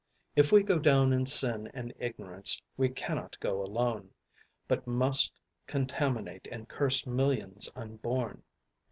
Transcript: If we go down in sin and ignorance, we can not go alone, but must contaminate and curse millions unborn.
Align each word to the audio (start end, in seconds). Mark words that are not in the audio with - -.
If 0.35 0.51
we 0.51 0.63
go 0.63 0.79
down 0.79 1.13
in 1.13 1.27
sin 1.27 1.69
and 1.75 1.93
ignorance, 1.99 2.59
we 2.75 2.89
can 2.89 3.17
not 3.17 3.39
go 3.39 3.61
alone, 3.61 4.09
but 4.67 4.87
must 4.87 5.31
contaminate 5.67 6.47
and 6.51 6.67
curse 6.67 7.05
millions 7.05 7.71
unborn. 7.75 8.41